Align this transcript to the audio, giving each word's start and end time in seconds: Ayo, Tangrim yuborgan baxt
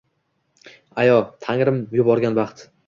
Ayo, 1.03 1.19
Tangrim 1.47 1.81
yuborgan 2.01 2.43
baxt 2.43 2.69